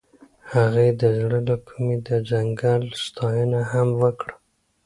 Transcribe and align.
هغې 0.53 0.87
د 1.01 1.01
زړه 1.19 1.39
له 1.49 1.55
کومې 1.67 1.97
د 2.07 2.09
ځنګل 2.29 2.83
ستاینه 3.05 3.61
هم 3.71 3.87
وکړه. 4.01 4.33